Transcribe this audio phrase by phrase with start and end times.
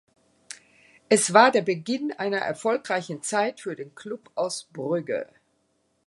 [1.09, 5.27] Es war der Beginn einer erfolgreichen Zeit für den Club aus Brügge.